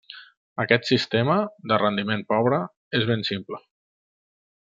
[0.61, 1.35] Aquest sistema,
[1.71, 2.61] de rendiment pobre,
[3.01, 3.61] és ben simple.